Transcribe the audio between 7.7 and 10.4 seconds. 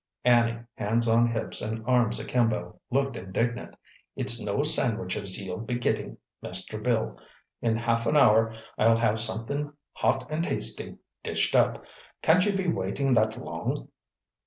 half an hour I'll have something hot